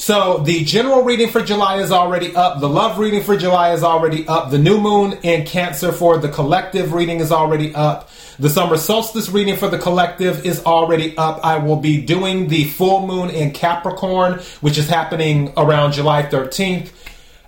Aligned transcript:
So 0.00 0.38
the 0.38 0.62
general 0.62 1.02
reading 1.02 1.28
for 1.28 1.42
July 1.42 1.78
is 1.78 1.90
already 1.90 2.34
up. 2.34 2.60
The 2.60 2.68
love 2.68 3.00
reading 3.00 3.24
for 3.24 3.36
July 3.36 3.72
is 3.72 3.82
already 3.82 4.26
up. 4.28 4.52
The 4.52 4.56
new 4.56 4.80
moon 4.80 5.18
in 5.24 5.44
Cancer 5.44 5.90
for 5.90 6.18
the 6.18 6.28
collective 6.28 6.92
reading 6.92 7.18
is 7.18 7.32
already 7.32 7.74
up. 7.74 8.08
The 8.38 8.48
summer 8.48 8.76
solstice 8.76 9.28
reading 9.28 9.56
for 9.56 9.66
the 9.66 9.76
collective 9.76 10.46
is 10.46 10.64
already 10.64 11.16
up. 11.18 11.44
I 11.44 11.58
will 11.58 11.76
be 11.76 12.00
doing 12.00 12.46
the 12.46 12.64
full 12.64 13.08
moon 13.08 13.28
in 13.28 13.50
Capricorn, 13.50 14.34
which 14.60 14.78
is 14.78 14.88
happening 14.88 15.52
around 15.56 15.92
July 15.92 16.22
13th. 16.22 16.90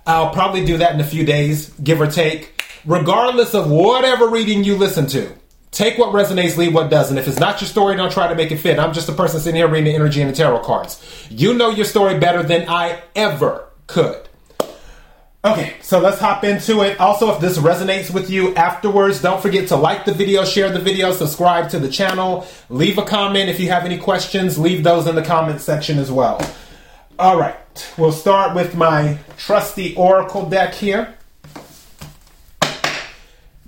I'll 0.04 0.32
probably 0.32 0.66
do 0.66 0.78
that 0.78 0.92
in 0.92 1.00
a 1.00 1.04
few 1.04 1.24
days, 1.24 1.70
give 1.84 2.00
or 2.00 2.08
take. 2.08 2.60
Regardless 2.84 3.54
of 3.54 3.70
whatever 3.70 4.28
reading 4.28 4.64
you 4.64 4.76
listen 4.76 5.06
to, 5.06 5.32
Take 5.70 5.98
what 5.98 6.12
resonates, 6.12 6.56
leave 6.56 6.74
what 6.74 6.90
doesn't. 6.90 7.16
If 7.16 7.28
it's 7.28 7.38
not 7.38 7.60
your 7.60 7.68
story, 7.68 7.96
don't 7.96 8.10
try 8.10 8.26
to 8.26 8.34
make 8.34 8.50
it 8.50 8.56
fit. 8.56 8.78
I'm 8.78 8.92
just 8.92 9.08
a 9.08 9.12
person 9.12 9.40
sitting 9.40 9.56
here 9.56 9.68
reading 9.68 9.84
the 9.84 9.94
energy 9.94 10.20
and 10.20 10.30
the 10.30 10.34
tarot 10.34 10.60
cards. 10.60 11.00
You 11.30 11.54
know 11.54 11.70
your 11.70 11.84
story 11.84 12.18
better 12.18 12.42
than 12.42 12.68
I 12.68 13.02
ever 13.14 13.68
could. 13.86 14.28
Okay, 15.42 15.76
so 15.80 16.00
let's 16.00 16.18
hop 16.18 16.44
into 16.44 16.82
it. 16.82 17.00
Also, 17.00 17.32
if 17.32 17.40
this 17.40 17.56
resonates 17.56 18.12
with 18.12 18.28
you 18.28 18.54
afterwards, 18.56 19.22
don't 19.22 19.40
forget 19.40 19.68
to 19.68 19.76
like 19.76 20.04
the 20.04 20.12
video, 20.12 20.44
share 20.44 20.70
the 20.70 20.80
video, 20.80 21.12
subscribe 21.12 21.70
to 21.70 21.78
the 21.78 21.88
channel, 21.88 22.46
leave 22.68 22.98
a 22.98 23.04
comment. 23.04 23.48
If 23.48 23.58
you 23.58 23.70
have 23.70 23.86
any 23.86 23.96
questions, 23.96 24.58
leave 24.58 24.84
those 24.84 25.06
in 25.06 25.14
the 25.14 25.22
comment 25.22 25.62
section 25.62 25.98
as 25.98 26.12
well. 26.12 26.46
All 27.18 27.38
right, 27.38 27.56
we'll 27.96 28.12
start 28.12 28.54
with 28.54 28.74
my 28.74 29.18
trusty 29.38 29.94
oracle 29.94 30.46
deck 30.46 30.74
here. 30.74 31.14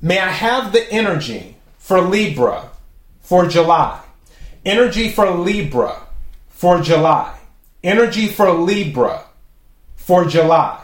May 0.02 0.18
I 0.18 0.28
have 0.28 0.72
the 0.72 0.92
energy 0.92 1.56
for 1.92 2.00
Libra 2.00 2.70
for 3.20 3.46
July. 3.46 4.00
Energy 4.64 5.10
for 5.10 5.30
Libra 5.30 6.06
for 6.48 6.80
July. 6.80 7.38
Energy 7.84 8.28
for 8.28 8.50
Libra 8.50 9.24
for 9.96 10.24
July. 10.24 10.82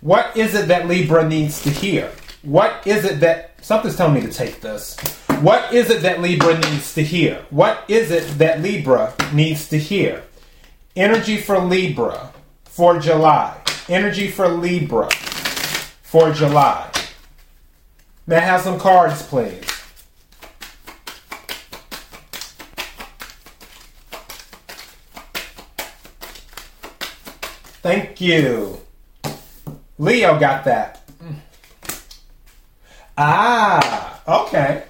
What 0.00 0.36
is 0.36 0.56
it 0.56 0.66
that 0.66 0.88
Libra 0.88 1.28
needs 1.28 1.62
to 1.62 1.70
hear? 1.70 2.10
What 2.42 2.84
is 2.84 3.04
it 3.04 3.20
that 3.20 3.64
something's 3.64 3.94
telling 3.94 4.14
me 4.14 4.22
to 4.22 4.32
take 4.32 4.60
this? 4.60 4.98
What 5.38 5.72
is 5.72 5.88
it 5.88 6.02
that 6.02 6.20
Libra 6.20 6.58
needs 6.58 6.94
to 6.94 7.04
hear? 7.04 7.46
What 7.50 7.84
is 7.86 8.10
it 8.10 8.38
that 8.38 8.60
Libra 8.60 9.14
needs 9.32 9.68
to 9.68 9.78
hear? 9.78 10.24
Energy 10.96 11.36
for 11.36 11.60
Libra 11.60 12.32
for 12.64 12.98
July. 12.98 13.56
Energy 13.88 14.28
for 14.28 14.48
Libra 14.48 15.08
for 16.08 16.32
July. 16.32 16.90
I 18.30 18.34
have 18.36 18.62
some 18.62 18.80
cards, 18.80 19.22
please? 19.22 19.62
Thank 27.82 28.22
you. 28.22 28.80
Leo 29.98 30.38
got 30.38 30.64
that. 30.64 31.02
Ah, 33.18 34.22
okay. 34.26 34.84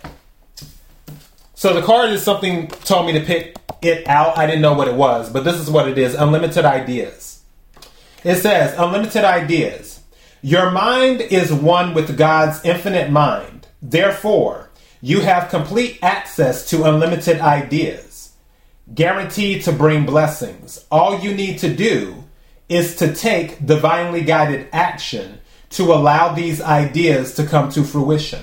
So 1.54 1.74
the 1.74 1.82
card 1.82 2.10
is 2.10 2.22
something 2.22 2.68
told 2.68 3.06
me 3.06 3.12
to 3.14 3.20
pick 3.20 3.56
it 3.82 4.06
out. 4.06 4.38
I 4.38 4.46
didn't 4.46 4.62
know 4.62 4.74
what 4.74 4.86
it 4.86 4.94
was, 4.94 5.30
but 5.30 5.42
this 5.42 5.56
is 5.56 5.68
what 5.68 5.88
it 5.88 5.98
is 5.98 6.14
unlimited 6.14 6.64
ideas. 6.64 7.42
It 8.22 8.36
says 8.36 8.74
unlimited 8.78 9.24
ideas. 9.24 9.87
Your 10.42 10.70
mind 10.70 11.20
is 11.20 11.52
one 11.52 11.94
with 11.94 12.16
God's 12.16 12.64
infinite 12.64 13.10
mind. 13.10 13.66
Therefore, 13.82 14.70
you 15.00 15.20
have 15.20 15.50
complete 15.50 15.98
access 16.00 16.68
to 16.70 16.84
unlimited 16.84 17.40
ideas, 17.40 18.34
guaranteed 18.94 19.64
to 19.64 19.72
bring 19.72 20.06
blessings. 20.06 20.84
All 20.92 21.18
you 21.18 21.34
need 21.34 21.58
to 21.60 21.74
do 21.74 22.24
is 22.68 22.96
to 22.96 23.12
take 23.12 23.64
divinely 23.64 24.22
guided 24.22 24.68
action 24.72 25.40
to 25.70 25.92
allow 25.92 26.32
these 26.32 26.60
ideas 26.60 27.34
to 27.34 27.44
come 27.44 27.70
to 27.70 27.82
fruition. 27.82 28.42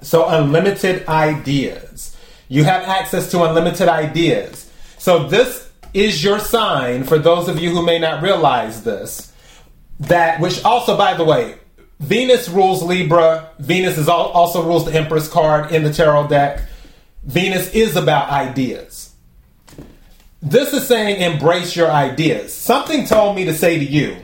So, 0.00 0.26
unlimited 0.28 1.06
ideas. 1.08 2.16
You 2.48 2.64
have 2.64 2.84
access 2.84 3.30
to 3.32 3.44
unlimited 3.44 3.88
ideas. 3.88 4.70
So, 4.96 5.28
this 5.28 5.70
is 5.92 6.24
your 6.24 6.38
sign 6.38 7.04
for 7.04 7.18
those 7.18 7.48
of 7.48 7.58
you 7.58 7.70
who 7.70 7.84
may 7.84 7.98
not 7.98 8.22
realize 8.22 8.82
this 8.82 9.33
that 10.00 10.40
which 10.40 10.64
also 10.64 10.96
by 10.96 11.14
the 11.14 11.24
way 11.24 11.58
venus 12.00 12.48
rules 12.48 12.82
libra. 12.82 13.50
Venus 13.58 13.98
is 13.98 14.08
also 14.08 14.64
rules 14.64 14.84
the 14.84 14.94
empress 14.94 15.28
card 15.28 15.72
in 15.72 15.84
the 15.84 15.92
tarot 15.92 16.28
deck. 16.28 16.62
Venus 17.24 17.72
is 17.74 17.96
about 17.96 18.28
ideas. 18.30 19.14
This 20.42 20.74
is 20.74 20.86
saying 20.86 21.22
embrace 21.22 21.74
your 21.74 21.90
ideas. 21.90 22.54
Something 22.54 23.06
told 23.06 23.34
me 23.34 23.46
to 23.46 23.54
say 23.54 23.78
to 23.78 23.84
you 23.84 24.16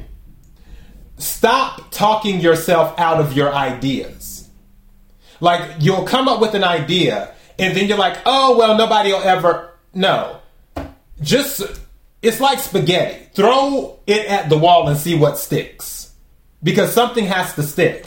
stop 1.16 1.90
talking 1.90 2.40
yourself 2.40 2.98
out 2.98 3.20
of 3.20 3.34
your 3.34 3.52
ideas. 3.52 4.48
Like 5.40 5.76
you'll 5.78 6.04
come 6.04 6.28
up 6.28 6.40
with 6.40 6.54
an 6.54 6.64
idea 6.64 7.34
and 7.58 7.76
then 7.76 7.88
you're 7.88 7.98
like 7.98 8.18
oh 8.26 8.58
well 8.58 8.76
nobody 8.76 9.12
will 9.12 9.22
ever 9.22 9.72
no. 9.94 10.40
Just 11.22 11.79
it's 12.22 12.40
like 12.40 12.58
spaghetti. 12.58 13.28
Throw 13.34 13.98
it 14.06 14.26
at 14.26 14.48
the 14.48 14.58
wall 14.58 14.88
and 14.88 14.98
see 14.98 15.16
what 15.16 15.38
sticks. 15.38 16.12
Because 16.62 16.92
something 16.92 17.24
has 17.24 17.54
to 17.54 17.62
stick. 17.62 18.06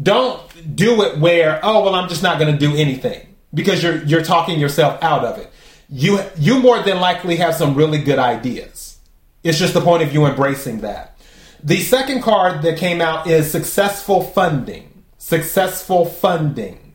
Don't 0.00 0.40
do 0.76 1.02
it 1.02 1.18
where, 1.18 1.58
oh 1.62 1.82
well 1.82 1.94
I'm 1.94 2.08
just 2.08 2.22
not 2.22 2.38
gonna 2.38 2.58
do 2.58 2.76
anything. 2.76 3.34
Because 3.52 3.82
you're 3.82 4.04
you're 4.04 4.22
talking 4.24 4.60
yourself 4.60 5.02
out 5.02 5.24
of 5.24 5.38
it. 5.38 5.50
You 5.88 6.20
you 6.38 6.60
more 6.60 6.82
than 6.82 7.00
likely 7.00 7.36
have 7.36 7.54
some 7.54 7.74
really 7.74 7.98
good 7.98 8.18
ideas. 8.18 8.98
It's 9.42 9.58
just 9.58 9.74
the 9.74 9.80
point 9.80 10.02
of 10.02 10.12
you 10.12 10.26
embracing 10.26 10.80
that. 10.80 11.18
The 11.62 11.80
second 11.80 12.22
card 12.22 12.62
that 12.62 12.78
came 12.78 13.00
out 13.00 13.26
is 13.26 13.50
successful 13.50 14.22
funding. 14.22 15.04
Successful 15.16 16.04
funding. 16.04 16.94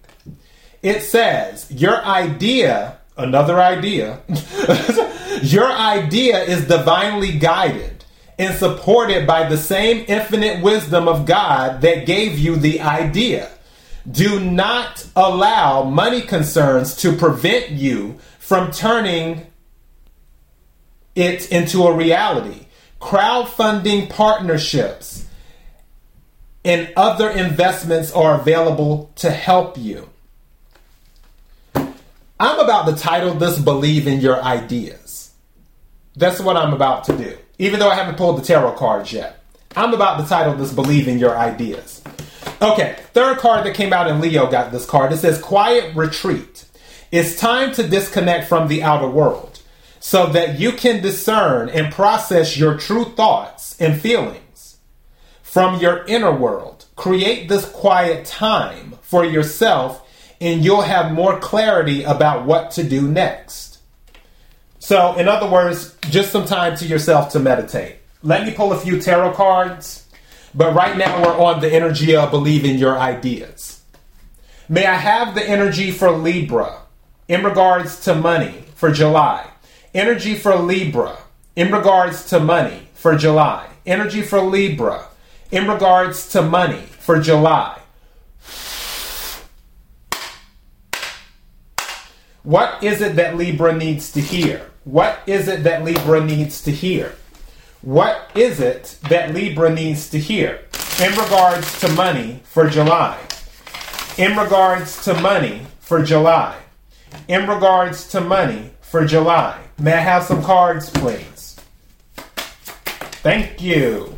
It 0.82 1.02
says 1.02 1.70
your 1.70 2.04
idea, 2.06 3.00
another 3.18 3.60
idea 3.60 4.20
Your 5.44 5.70
idea 5.70 6.42
is 6.42 6.70
divinely 6.70 7.38
guided 7.38 8.06
and 8.40 8.56
supported 8.56 9.28
by 9.28 9.50
the 9.50 9.58
same 9.58 10.06
infinite 10.08 10.64
wisdom 10.64 11.10
of 11.10 11.26
God 11.26 11.82
that 11.82 12.06
gave 12.06 12.40
you 12.40 12.56
the 12.56 12.80
idea. 12.80 13.52
Do 14.10 14.40
not 14.40 15.06
allow 15.18 15.84
money 15.84 16.22
concerns 16.22 16.96
to 17.02 17.18
prevent 17.18 17.72
you 17.72 18.20
from 18.40 18.72
turning 18.72 19.46
it 21.14 21.52
into 21.52 21.84
a 21.88 21.94
reality. 21.94 22.68
Crowdfunding 23.02 24.10
partnerships 24.10 25.26
and 26.64 26.90
other 26.96 27.30
investments 27.30 28.14
are 28.14 28.40
available 28.40 29.12
to 29.16 29.30
help 29.30 29.78
you. 29.78 30.10
I'm 31.76 32.60
about 32.60 32.86
to 32.86 32.96
title 32.96 33.34
this 33.34 33.60
Believe 33.60 34.08
in 34.08 34.22
Your 34.22 34.42
Ideas. 34.42 35.23
That's 36.16 36.40
what 36.40 36.58
I'm 36.58 36.74
about 36.74 37.04
to 37.06 37.18
do. 37.18 37.38
Even 37.58 37.80
though 37.80 37.90
I 37.90 37.96
haven't 37.96 38.18
pulled 38.18 38.38
the 38.38 38.46
tarot 38.46 38.74
cards 38.74 39.12
yet. 39.14 39.40
I'm 39.76 39.94
about 39.94 40.20
to 40.22 40.28
title 40.28 40.54
this 40.56 40.72
Believe 40.72 41.08
in 41.08 41.18
Your 41.18 41.36
Ideas. 41.38 42.02
Okay, 42.62 42.96
third 43.14 43.40
card 43.40 43.66
that 43.66 43.76
came 43.76 43.92
out 43.92 44.08
in 44.08 44.22
Leo 44.22 44.50
got 44.50 44.72
this 44.72 44.86
card. 44.86 45.12
It 45.12 45.18
says 45.18 45.42
Quiet 45.42 45.96
Retreat. 45.96 46.66
It's 47.12 47.40
time 47.40 47.74
to 47.74 47.88
disconnect 47.88 48.48
from 48.48 48.68
the 48.68 48.84
outer 48.84 49.10
world 49.10 49.62
so 50.00 50.28
that 50.28 50.60
you 50.60 50.72
can 50.72 51.02
discern 51.02 51.70
and 51.70 51.94
process 51.94 52.58
your 52.58 52.78
true 52.78 53.06
thoughts 53.06 53.80
and 53.80 54.00
feelings 54.00 54.78
from 55.42 55.80
your 55.80 56.04
inner 56.06 56.32
world. 56.36 56.86
Create 56.96 57.48
this 57.48 57.66
quiet 57.70 58.26
time 58.26 58.96
for 59.02 59.24
yourself, 59.24 60.08
and 60.42 60.64
you'll 60.64 60.82
have 60.82 61.12
more 61.12 61.40
clarity 61.40 62.04
about 62.04 62.46
what 62.46 62.72
to 62.72 62.84
do 62.84 63.08
next. 63.08 63.73
So, 64.84 65.16
in 65.16 65.30
other 65.30 65.50
words, 65.50 65.96
just 66.10 66.34
some 66.34 66.44
time 66.44 66.76
to 66.76 66.86
yourself 66.86 67.32
to 67.32 67.40
meditate. 67.40 68.00
Let 68.22 68.46
me 68.46 68.52
pull 68.52 68.74
a 68.74 68.78
few 68.78 69.00
tarot 69.00 69.32
cards, 69.32 70.06
but 70.54 70.76
right 70.76 70.98
now 70.98 71.24
we're 71.24 71.42
on 71.42 71.62
the 71.62 71.74
energy 71.74 72.18
of 72.18 72.32
believing 72.32 72.78
your 72.78 73.00
ideas. 73.00 73.82
May 74.68 74.86
I 74.86 74.96
have 74.96 75.36
the 75.36 75.50
energy 75.50 75.92
for 75.92 76.12
Libra 76.12 76.82
in 77.30 77.46
regards 77.46 78.02
to 78.02 78.14
money 78.14 78.66
for 78.76 78.92
July? 78.92 79.50
Energy 79.94 80.36
for 80.36 80.58
Libra 80.58 81.18
in 81.56 81.72
regards 81.72 82.26
to 82.32 82.42
money 82.42 82.90
for 82.94 83.16
July. 83.16 83.66
Energy 83.86 84.22
for 84.22 84.42
Libra 84.42 85.08
in 85.50 85.66
regards 85.66 86.28
to 86.34 86.42
money 86.42 86.88
for 87.00 87.22
July. 87.22 87.80
What 92.44 92.84
is 92.84 93.00
it 93.00 93.16
that 93.16 93.38
Libra 93.38 93.74
needs 93.74 94.12
to 94.12 94.20
hear? 94.20 94.72
What 94.84 95.20
is 95.26 95.48
it 95.48 95.64
that 95.64 95.86
Libra 95.86 96.24
needs 96.26 96.62
to 96.64 96.72
hear? 96.72 97.16
What 97.82 98.30
is 98.36 98.60
it 98.60 98.98
that 99.10 99.34
Libra 99.34 99.74
needs 99.74 100.10
to 100.10 100.20
hear 100.20 100.66
in 101.02 101.12
regards 101.12 101.80
to 101.80 101.90
money 101.94 102.42
for 102.44 102.70
July? 102.70 103.18
In 104.18 104.38
regards 104.38 105.04
to 105.06 105.14
money 105.14 105.62
for 105.80 106.04
July. 106.04 106.58
In 107.30 107.48
regards 107.48 108.10
to 108.10 108.20
money 108.20 108.72
for 108.82 109.06
July. 109.06 109.60
May 109.80 109.94
I 109.94 110.02
have 110.02 110.24
some 110.24 110.44
cards, 110.44 110.90
please? 110.90 111.56
Thank 113.24 113.62
you. 113.62 114.18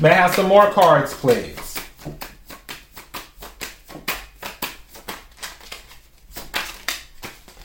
May 0.00 0.10
I 0.10 0.14
have 0.14 0.34
some 0.34 0.46
more 0.46 0.70
cards, 0.70 1.14
please? 1.14 1.73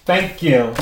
Thank 0.09 0.41
you. 0.41 0.73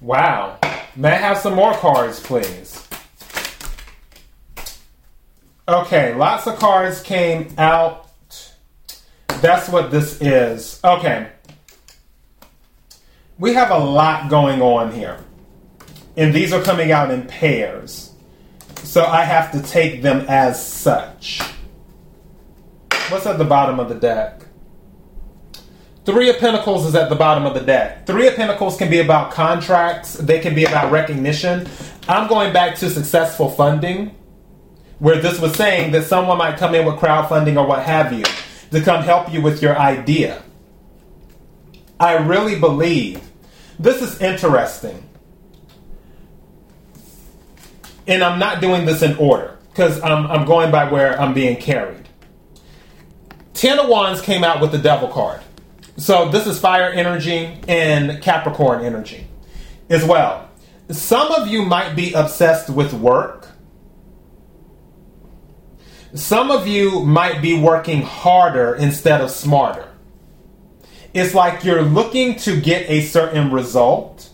Wow. 0.00 0.60
May 0.94 1.10
I 1.10 1.14
have 1.16 1.38
some 1.38 1.54
more 1.54 1.74
cards, 1.74 2.20
please? 2.20 2.86
Okay, 5.66 6.14
lots 6.14 6.46
of 6.46 6.56
cards 6.60 7.02
came 7.02 7.52
out. 7.58 8.08
That's 9.40 9.68
what 9.68 9.90
this 9.90 10.22
is. 10.22 10.78
Okay. 10.84 11.32
We 13.40 13.54
have 13.54 13.72
a 13.72 13.78
lot 13.78 14.30
going 14.30 14.62
on 14.62 14.92
here. 14.92 15.18
And 16.16 16.32
these 16.32 16.52
are 16.52 16.62
coming 16.62 16.92
out 16.92 17.10
in 17.10 17.26
pairs. 17.26 18.09
So 18.90 19.04
I 19.04 19.22
have 19.22 19.52
to 19.52 19.62
take 19.62 20.02
them 20.02 20.24
as 20.26 20.60
such. 20.60 21.40
What's 23.08 23.24
at 23.24 23.38
the 23.38 23.44
bottom 23.44 23.78
of 23.78 23.88
the 23.88 23.94
deck? 23.94 24.42
Three 26.04 26.28
of 26.28 26.38
Pentacles 26.38 26.84
is 26.86 26.96
at 26.96 27.08
the 27.08 27.14
bottom 27.14 27.46
of 27.46 27.54
the 27.54 27.60
deck. 27.60 28.04
Three 28.04 28.26
of 28.26 28.34
Pentacles 28.34 28.76
can 28.76 28.90
be 28.90 28.98
about 28.98 29.30
contracts, 29.30 30.14
they 30.14 30.40
can 30.40 30.56
be 30.56 30.64
about 30.64 30.90
recognition. 30.90 31.68
I'm 32.08 32.26
going 32.26 32.52
back 32.52 32.74
to 32.78 32.90
successful 32.90 33.48
funding, 33.48 34.12
where 34.98 35.22
this 35.22 35.38
was 35.38 35.54
saying 35.54 35.92
that 35.92 36.06
someone 36.06 36.38
might 36.38 36.56
come 36.56 36.74
in 36.74 36.84
with 36.84 36.96
crowdfunding 36.96 37.56
or 37.56 37.68
what 37.68 37.84
have 37.84 38.12
you 38.12 38.24
to 38.72 38.80
come 38.80 39.04
help 39.04 39.32
you 39.32 39.40
with 39.40 39.62
your 39.62 39.78
idea. 39.78 40.42
I 42.00 42.14
really 42.14 42.58
believe 42.58 43.22
this 43.78 44.02
is 44.02 44.20
interesting. 44.20 45.09
And 48.10 48.24
I'm 48.24 48.40
not 48.40 48.60
doing 48.60 48.86
this 48.86 49.02
in 49.02 49.16
order 49.18 49.56
because 49.70 50.02
I'm, 50.02 50.26
I'm 50.26 50.44
going 50.44 50.72
by 50.72 50.90
where 50.90 51.18
I'm 51.18 51.32
being 51.32 51.56
carried. 51.56 52.08
Ten 53.54 53.78
of 53.78 53.88
Wands 53.88 54.20
came 54.20 54.42
out 54.42 54.60
with 54.60 54.72
the 54.72 54.78
Devil 54.78 55.08
card. 55.08 55.40
So 55.96 56.28
this 56.28 56.46
is 56.48 56.58
fire 56.58 56.90
energy 56.90 57.60
and 57.68 58.20
Capricorn 58.20 58.84
energy 58.84 59.28
as 59.88 60.04
well. 60.04 60.50
Some 60.90 61.30
of 61.30 61.46
you 61.46 61.64
might 61.64 61.94
be 61.94 62.12
obsessed 62.12 62.68
with 62.68 62.92
work. 62.92 63.46
Some 66.12 66.50
of 66.50 66.66
you 66.66 67.04
might 67.04 67.40
be 67.40 67.60
working 67.60 68.02
harder 68.02 68.74
instead 68.74 69.20
of 69.20 69.30
smarter. 69.30 69.86
It's 71.14 71.32
like 71.32 71.62
you're 71.62 71.82
looking 71.82 72.34
to 72.40 72.60
get 72.60 72.90
a 72.90 73.02
certain 73.02 73.52
result, 73.52 74.30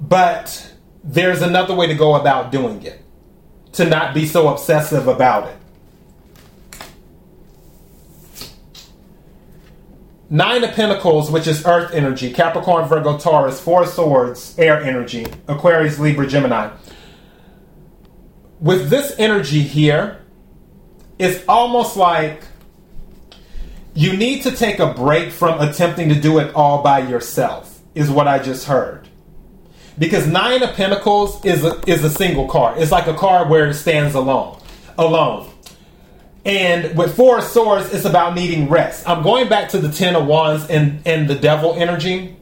but 0.00 0.71
there's 1.04 1.42
another 1.42 1.74
way 1.74 1.86
to 1.86 1.94
go 1.94 2.14
about 2.14 2.52
doing 2.52 2.82
it 2.82 3.02
to 3.72 3.84
not 3.84 4.14
be 4.14 4.26
so 4.26 4.48
obsessive 4.48 5.08
about 5.08 5.48
it. 5.48 5.56
Nine 10.28 10.64
of 10.64 10.72
Pentacles, 10.72 11.30
which 11.30 11.46
is 11.46 11.66
Earth 11.66 11.92
energy, 11.92 12.32
Capricorn, 12.32 12.88
Virgo, 12.88 13.18
Taurus, 13.18 13.60
Four 13.60 13.86
Swords, 13.86 14.54
air 14.58 14.80
energy, 14.80 15.26
Aquarius, 15.46 15.98
Libra, 15.98 16.26
Gemini. 16.26 16.70
With 18.58 18.88
this 18.88 19.14
energy 19.18 19.60
here, 19.60 20.22
it's 21.18 21.44
almost 21.46 21.98
like 21.98 22.42
you 23.94 24.16
need 24.16 24.42
to 24.44 24.52
take 24.52 24.78
a 24.78 24.94
break 24.94 25.32
from 25.32 25.60
attempting 25.60 26.08
to 26.08 26.18
do 26.18 26.38
it 26.38 26.54
all 26.54 26.82
by 26.82 27.00
yourself, 27.00 27.80
is 27.94 28.10
what 28.10 28.26
I 28.26 28.38
just 28.38 28.66
heard. 28.66 29.08
Because 29.98 30.26
Nine 30.26 30.62
of 30.62 30.74
Pentacles 30.74 31.44
is 31.44 31.64
a, 31.64 31.80
is 31.86 32.02
a 32.02 32.10
single 32.10 32.48
card. 32.48 32.78
It's 32.78 32.90
like 32.90 33.06
a 33.06 33.14
card 33.14 33.48
where 33.50 33.68
it 33.68 33.74
stands 33.74 34.14
alone. 34.14 34.58
Alone. 34.98 35.50
And 36.44 36.96
with 36.96 37.14
Four 37.14 37.38
of 37.38 37.44
Swords, 37.44 37.92
it's 37.92 38.04
about 38.04 38.34
needing 38.34 38.68
rest. 38.68 39.08
I'm 39.08 39.22
going 39.22 39.48
back 39.48 39.68
to 39.70 39.78
the 39.78 39.92
Ten 39.92 40.16
of 40.16 40.26
Wands 40.26 40.66
and, 40.68 41.00
and 41.06 41.28
the 41.28 41.36
Devil 41.36 41.74
energy, 41.74 42.36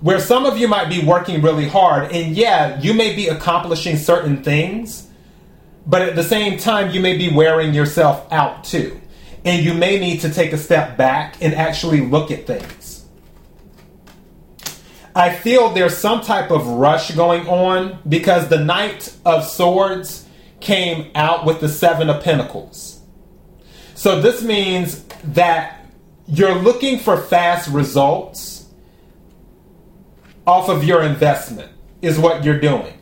where 0.00 0.20
some 0.20 0.46
of 0.46 0.56
you 0.56 0.68
might 0.68 0.88
be 0.88 1.04
working 1.04 1.42
really 1.42 1.68
hard. 1.68 2.10
And 2.12 2.34
yeah, 2.34 2.80
you 2.80 2.94
may 2.94 3.14
be 3.14 3.28
accomplishing 3.28 3.96
certain 3.96 4.42
things, 4.42 5.08
but 5.86 6.02
at 6.02 6.16
the 6.16 6.24
same 6.24 6.58
time, 6.58 6.92
you 6.92 7.00
may 7.00 7.18
be 7.18 7.30
wearing 7.30 7.74
yourself 7.74 8.26
out 8.32 8.64
too. 8.64 8.98
And 9.44 9.64
you 9.64 9.74
may 9.74 9.98
need 9.98 10.20
to 10.20 10.30
take 10.30 10.52
a 10.52 10.58
step 10.58 10.96
back 10.96 11.36
and 11.42 11.54
actually 11.54 12.00
look 12.00 12.30
at 12.30 12.46
things. 12.46 12.81
I 15.14 15.34
feel 15.34 15.70
there's 15.70 15.96
some 15.96 16.22
type 16.22 16.50
of 16.50 16.66
rush 16.66 17.10
going 17.14 17.46
on 17.46 17.98
because 18.08 18.48
the 18.48 18.58
Knight 18.58 19.14
of 19.24 19.44
Swords 19.44 20.26
came 20.60 21.10
out 21.14 21.44
with 21.44 21.60
the 21.60 21.68
Seven 21.68 22.08
of 22.08 22.22
Pentacles. 22.22 23.00
So 23.94 24.20
this 24.20 24.42
means 24.42 25.04
that 25.24 25.86
you're 26.26 26.54
looking 26.54 26.98
for 26.98 27.18
fast 27.18 27.68
results 27.68 28.66
off 30.46 30.68
of 30.68 30.82
your 30.82 31.02
investment, 31.02 31.70
is 32.00 32.18
what 32.18 32.42
you're 32.42 32.58
doing. 32.58 32.98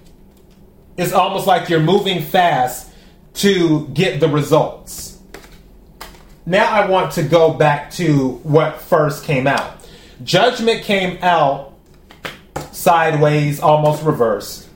It's 0.96 1.12
almost 1.12 1.46
like 1.46 1.68
you're 1.68 1.80
moving 1.80 2.22
fast 2.22 2.90
to 3.34 3.86
get 3.88 4.20
the 4.20 4.28
results. 4.28 5.18
Now 6.44 6.70
I 6.70 6.86
want 6.86 7.12
to 7.12 7.22
go 7.22 7.54
back 7.54 7.92
to 7.92 8.40
what 8.42 8.80
first 8.80 9.24
came 9.24 9.46
out. 9.46 9.86
Judgment 10.24 10.82
came 10.82 11.18
out 11.22 11.74
sideways, 12.80 13.60
almost 13.60 14.02
reversed. 14.02 14.68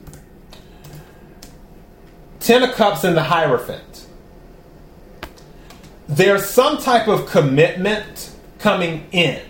Ten 2.39 2.63
of 2.63 2.75
Cups 2.75 3.03
in 3.03 3.15
the 3.15 3.23
Hierophant 3.23 3.95
there's 6.07 6.45
some 6.45 6.77
type 6.77 7.07
of 7.07 7.25
commitment 7.27 8.31
coming 8.59 9.07
in 9.11 9.41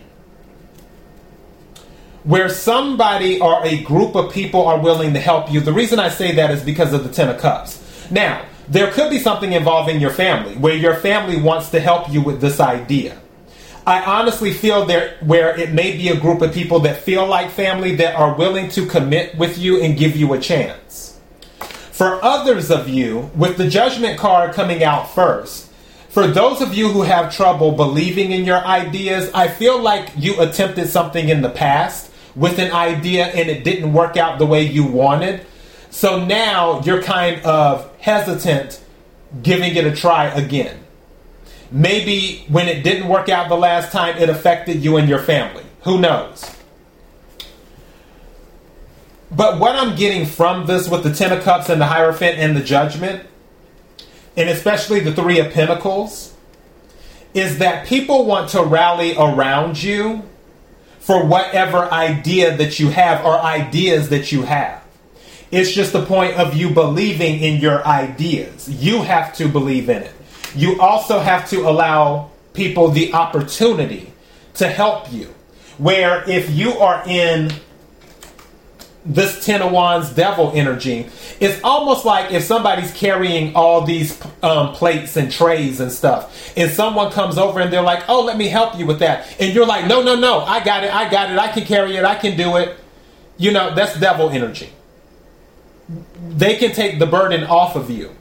where 2.24 2.50
somebody 2.50 3.40
or 3.40 3.64
a 3.66 3.84
group 3.84 4.16
of 4.16 4.34
people 4.34 4.66
are 4.66 4.80
willing 4.80 5.14
to 5.14 5.20
help 5.20 5.52
you. 5.52 5.60
The 5.60 5.74
reason 5.74 6.00
I 6.00 6.10
say 6.10 6.34
that 6.36 6.50
is 6.52 6.64
because 6.64 6.92
of 6.94 7.04
the 7.04 7.10
Ten 7.12 7.30
of 7.30 7.40
Cups. 7.40 7.82
Now, 8.10 8.46
there 8.68 8.92
could 8.92 9.12
be 9.12 9.20
something 9.20 9.54
involving 9.54 10.02
your 10.02 10.10
family 10.10 10.56
where 10.56 10.76
your 10.76 10.96
family 10.96 11.40
wants 11.40 11.70
to 11.70 11.80
help 11.80 12.12
you 12.12 12.22
with 12.22 12.42
this 12.42 12.60
idea. 12.60 13.22
I 13.88 14.04
honestly 14.04 14.52
feel 14.52 14.86
there 14.86 15.16
where 15.22 15.56
it 15.56 15.72
may 15.72 15.96
be 15.96 16.10
a 16.10 16.20
group 16.20 16.42
of 16.42 16.52
people 16.52 16.80
that 16.82 17.04
feel 17.04 17.28
like 17.28 17.52
family 17.52 17.96
that 17.98 18.16
are 18.16 18.36
willing 18.36 18.70
to 18.70 18.88
commit 18.88 19.38
with 19.38 19.60
you 19.60 19.80
and 19.80 19.96
give 19.96 20.16
you 20.16 20.34
a 20.34 20.40
chance. 20.40 21.20
For 21.92 22.20
others 22.24 22.72
of 22.72 22.90
you, 22.90 23.30
with 23.36 23.58
the 23.58 23.70
judgment 23.70 24.18
card 24.18 24.56
coming 24.56 24.84
out 24.84 25.14
first, 25.14 25.72
for 26.10 26.26
those 26.26 26.62
of 26.62 26.74
you 26.74 26.90
who 26.90 27.04
have 27.04 27.36
trouble 27.36 27.74
believing 27.74 28.32
in 28.32 28.44
your 28.44 28.58
ideas, 28.66 29.30
I 29.34 29.50
feel 29.50 29.80
like 29.80 30.10
you 30.18 30.42
attempted 30.42 30.90
something 30.90 31.30
in 31.30 31.42
the 31.42 31.50
past 31.50 32.12
with 32.36 32.58
an 32.58 32.72
idea 32.72 33.28
and 33.28 33.50
it 33.50 33.64
didn't 33.64 33.94
work 33.94 34.18
out 34.18 34.40
the 34.40 34.48
way 34.48 34.64
you 34.64 34.84
wanted. 34.84 35.46
So 35.92 36.26
now 36.26 36.82
you're 36.82 37.04
kind 37.04 37.40
of 37.46 37.96
hesitant 38.00 38.82
giving 39.44 39.76
it 39.76 39.86
a 39.86 39.96
try 39.96 40.26
again. 40.28 40.85
Maybe 41.72 42.46
when 42.48 42.68
it 42.68 42.84
didn't 42.84 43.08
work 43.08 43.30
out 43.30 43.50
the 43.50 43.58
last 43.58 43.92
time, 43.92 44.18
it 44.18 44.30
affected 44.30 44.84
you 44.84 44.98
and 44.98 45.10
your 45.10 45.20
family. 45.20 45.64
Who 45.84 46.00
knows? 46.00 46.52
But 49.32 49.60
what 49.60 49.76
I'm 49.76 49.96
getting 49.96 50.26
from 50.26 50.66
this 50.66 50.88
with 50.88 51.04
the 51.04 51.14
Ten 51.14 51.32
of 51.32 51.44
Cups 51.44 51.70
and 51.70 51.82
the 51.82 51.86
Hierophant 51.86 52.38
and 52.38 52.56
the 52.56 52.64
Judgment 52.64 53.28
and 54.38 54.50
especially 54.50 55.00
the 55.00 55.14
Three 55.14 55.40
of 55.40 55.54
Pentacles, 55.54 56.34
is 57.34 57.60
that 57.60 57.88
people 57.88 58.26
want 58.26 58.50
to 58.52 58.64
rally 58.64 59.16
around 59.18 59.82
you 59.82 60.24
for 61.00 61.26
whatever 61.26 61.92
idea 61.92 62.56
that 62.58 62.80
you 62.80 62.90
have 62.90 63.26
or 63.26 63.40
ideas 63.40 64.10
that 64.10 64.32
you 64.32 64.44
have. 64.44 64.84
It's 65.52 65.72
just 65.72 65.94
the 65.94 66.06
point 66.06 66.36
of 66.36 66.56
you 66.56 66.72
believing 66.72 67.40
in 67.40 67.62
your 67.62 67.86
ideas. 67.86 68.68
You 68.68 69.04
have 69.04 69.36
to 69.36 69.48
believe 69.48 69.90
in 69.90 70.04
it. 70.04 70.15
You 70.56 70.80
also 70.80 71.20
have 71.20 71.50
to 71.50 71.68
allow 71.68 72.32
people 72.54 72.90
the 72.90 73.14
opportunity 73.14 74.14
to 74.56 74.68
help 74.68 75.12
you. 75.12 75.34
Where 75.78 76.28
if 76.30 76.50
you 76.52 76.78
are 76.80 77.04
in 77.06 77.52
this 79.06 79.46
Ten 79.46 79.62
of 79.62 79.72
Wands 79.72 80.10
devil 80.12 80.52
energy, 80.56 81.08
it's 81.40 81.60
almost 81.64 82.06
like 82.06 82.32
if 82.32 82.44
somebody's 82.44 82.92
carrying 82.94 83.56
all 83.56 83.82
these 83.82 84.20
um, 84.42 84.74
plates 84.74 85.16
and 85.16 85.32
trays 85.32 85.80
and 85.80 85.92
stuff, 85.92 86.54
and 86.58 86.72
someone 86.72 87.12
comes 87.12 87.38
over 87.38 87.60
and 87.60 87.72
they're 87.72 87.82
like, 87.82 88.04
"Oh, 88.10 88.24
let 88.24 88.38
me 88.38 88.48
help 88.48 88.78
you 88.80 88.86
with 88.86 89.00
that," 89.00 89.28
and 89.40 89.54
you're 89.54 89.66
like, 89.66 89.86
"No, 89.86 90.02
no, 90.02 90.16
no, 90.16 90.40
I 90.40 90.64
got 90.64 90.84
it, 90.84 90.94
I 90.94 91.10
got 91.10 91.30
it, 91.30 91.38
I 91.38 91.50
can 91.50 91.66
carry 91.66 91.98
it, 91.98 92.06
I 92.06 92.16
can 92.16 92.36
do 92.38 92.56
it." 92.56 92.78
You 93.38 93.52
know, 93.52 93.76
that's 93.76 94.00
devil 94.00 94.30
energy. 94.30 94.70
They 96.30 96.56
can 96.56 96.72
take 96.72 96.98
the 96.98 97.06
burden 97.06 97.44
off 97.44 97.76
of 97.76 97.92
you. 97.92 98.16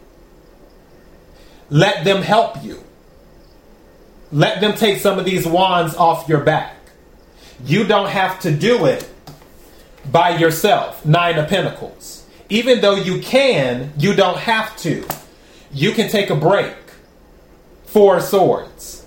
Let 1.74 2.04
them 2.04 2.22
help 2.22 2.62
you. 2.62 2.84
Let 4.30 4.60
them 4.60 4.76
take 4.76 5.00
some 5.00 5.18
of 5.18 5.24
these 5.24 5.44
wands 5.44 5.96
off 5.96 6.28
your 6.28 6.38
back. 6.38 6.76
You 7.64 7.84
don't 7.84 8.10
have 8.10 8.38
to 8.42 8.52
do 8.52 8.86
it 8.86 9.10
by 10.12 10.36
yourself. 10.36 11.04
Nine 11.04 11.36
of 11.36 11.48
Pentacles. 11.48 12.24
Even 12.48 12.80
though 12.80 12.94
you 12.94 13.20
can, 13.20 13.92
you 13.98 14.14
don't 14.14 14.38
have 14.38 14.76
to. 14.78 15.04
You 15.72 15.90
can 15.90 16.08
take 16.08 16.30
a 16.30 16.36
break. 16.36 16.76
Four 17.86 18.20
Swords 18.20 19.04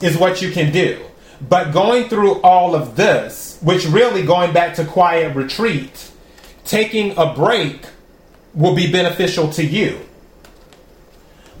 is 0.00 0.16
what 0.16 0.40
you 0.40 0.50
can 0.52 0.72
do. 0.72 1.04
But 1.46 1.70
going 1.70 2.08
through 2.08 2.40
all 2.40 2.74
of 2.74 2.96
this, 2.96 3.58
which 3.60 3.84
really 3.84 4.22
going 4.22 4.54
back 4.54 4.76
to 4.76 4.86
quiet 4.86 5.36
retreat, 5.36 6.10
taking 6.64 7.12
a 7.18 7.34
break 7.34 7.84
will 8.54 8.74
be 8.74 8.90
beneficial 8.90 9.50
to 9.50 9.62
you. 9.62 10.07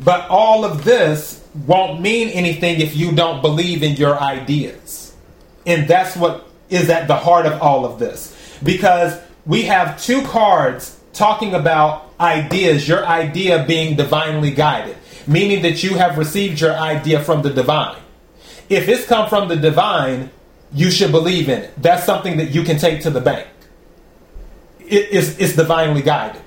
But 0.00 0.28
all 0.28 0.64
of 0.64 0.84
this 0.84 1.44
won't 1.66 2.00
mean 2.00 2.28
anything 2.28 2.80
if 2.80 2.96
you 2.96 3.12
don't 3.12 3.42
believe 3.42 3.82
in 3.82 3.96
your 3.96 4.18
ideas. 4.20 5.14
And 5.66 5.88
that's 5.88 6.16
what 6.16 6.46
is 6.70 6.88
at 6.88 7.08
the 7.08 7.16
heart 7.16 7.46
of 7.46 7.60
all 7.60 7.84
of 7.84 7.98
this. 7.98 8.36
Because 8.62 9.18
we 9.46 9.62
have 9.62 10.00
two 10.00 10.22
cards 10.22 10.98
talking 11.12 11.54
about 11.54 12.12
ideas, 12.20 12.86
your 12.86 13.04
idea 13.06 13.64
being 13.66 13.96
divinely 13.96 14.50
guided, 14.50 14.96
meaning 15.26 15.62
that 15.62 15.82
you 15.82 15.94
have 15.94 16.18
received 16.18 16.60
your 16.60 16.74
idea 16.74 17.20
from 17.22 17.42
the 17.42 17.50
divine. 17.50 18.00
If 18.68 18.88
it's 18.88 19.06
come 19.06 19.28
from 19.28 19.48
the 19.48 19.56
divine, 19.56 20.30
you 20.72 20.90
should 20.90 21.10
believe 21.10 21.48
in 21.48 21.62
it. 21.62 21.82
That's 21.82 22.04
something 22.04 22.36
that 22.36 22.50
you 22.50 22.62
can 22.62 22.78
take 22.78 23.02
to 23.02 23.10
the 23.10 23.20
bank. 23.20 23.46
It 24.80 25.10
is 25.10 25.38
it's 25.38 25.56
divinely 25.56 26.02
guided. 26.02 26.42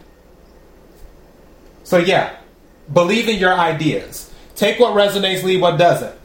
So 1.83 1.97
yeah, 1.97 2.35
believe 2.91 3.27
in 3.29 3.37
your 3.39 3.53
ideas. 3.53 4.31
Take 4.55 4.79
what 4.79 4.93
resonates, 4.93 5.43
leave 5.43 5.61
what 5.61 5.77
doesn't. 5.77 6.15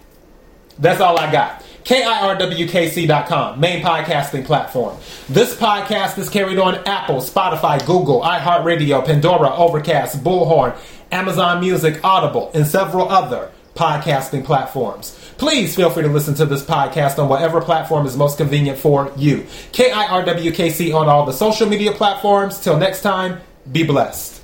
That's 0.79 1.01
all 1.01 1.19
I 1.19 1.33
got. 1.33 1.63
KIRWKC.com, 1.85 3.61
main 3.61 3.83
podcasting 3.83 4.45
platform. 4.45 4.97
This 5.29 5.55
podcast 5.55 6.19
is 6.19 6.29
carried 6.29 6.59
on 6.59 6.75
Apple, 6.87 7.17
Spotify, 7.17 7.85
Google, 7.87 8.23
iHeartRadio, 8.23 9.07
Pandora, 9.07 9.55
Overcast, 9.55 10.25
Bullhorn, 10.25 10.77
Amazon 11.13 11.61
Music, 11.61 12.05
Audible, 12.05 12.51
and 12.55 12.67
several 12.67 13.09
other 13.09 13.53
podcasting 13.77 14.45
platforms. 14.45 15.17
Please 15.39 15.77
feel 15.77 15.91
free 15.91 16.03
to 16.03 16.09
listen 16.09 16.35
to 16.35 16.47
this 16.47 16.65
podcast 16.65 17.23
on 17.23 17.29
whatever 17.29 17.61
platform 17.61 18.07
is 18.07 18.17
most 18.17 18.39
convenient 18.39 18.79
for 18.79 19.13
you. 19.17 19.43
KIRWKC 19.73 20.95
on 20.95 21.09
all 21.09 21.25
the 21.25 21.33
social 21.33 21.69
media 21.69 21.93
platforms. 21.93 22.59
Till 22.59 22.79
next 22.79 23.03
time, 23.03 23.41
be 23.71 23.85
blessed. 23.85 24.43